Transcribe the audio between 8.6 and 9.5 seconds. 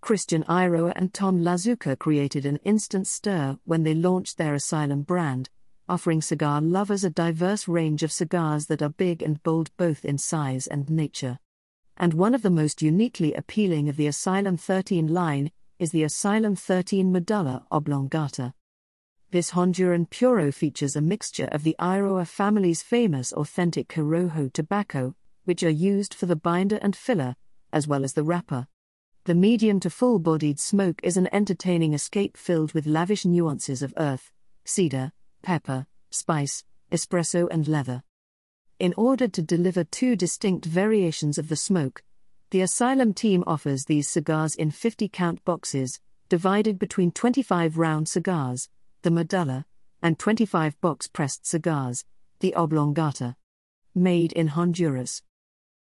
that are big and